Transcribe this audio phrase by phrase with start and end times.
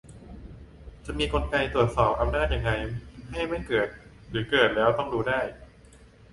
[1.05, 2.71] จะมีกลไกการตรวจสอบอำนาจยังไง
[3.33, 3.87] ให้มันไม่เกิด-
[4.29, 5.41] หรือเกิดแล้วก็ต้องรู้ได้?